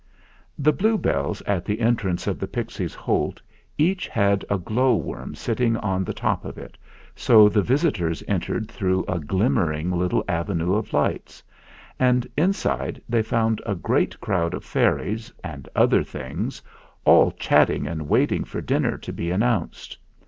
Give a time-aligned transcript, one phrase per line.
[0.55, 3.39] 112 THE FLINT HEART The bluebells at the entrance of the Pixies' Holt
[3.77, 6.75] each had a glow worm sitting on the top of it,
[7.15, 11.43] so the visitors entered through a glim mering little avenue of lights;
[11.99, 16.63] and inside they found a great crowd of fairies and other things
[17.05, 19.97] all chatting and waiting for dinner to be an nounced.